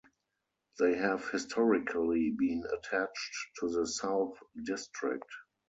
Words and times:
They 0.79 0.95
have 0.95 1.29
historically 1.29 2.31
been 2.31 2.63
attached 2.73 3.49
to 3.59 3.69
the 3.69 3.85
South 3.85 4.33
District. 4.65 5.29